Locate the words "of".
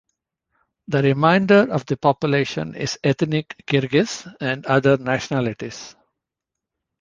1.71-1.85